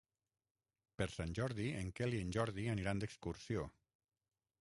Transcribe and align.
Per 1.01 1.05
Sant 1.15 1.35
Jordi 1.39 1.67
en 1.81 1.91
Quel 1.99 2.15
i 2.19 2.21
en 2.21 2.31
Jordi 2.39 2.65
aniran 2.77 3.03
d'excursió. 3.05 3.67